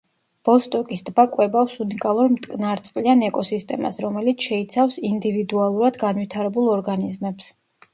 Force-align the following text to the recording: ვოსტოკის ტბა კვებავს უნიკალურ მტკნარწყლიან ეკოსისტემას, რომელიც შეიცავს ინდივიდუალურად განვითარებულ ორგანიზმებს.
ვოსტოკის 0.47 1.03
ტბა 1.09 1.25
კვებავს 1.35 1.75
უნიკალურ 1.85 2.33
მტკნარწყლიან 2.37 3.23
ეკოსისტემას, 3.29 4.03
რომელიც 4.09 4.51
შეიცავს 4.51 5.03
ინდივიდუალურად 5.15 6.05
განვითარებულ 6.09 6.77
ორგანიზმებს. 6.79 7.59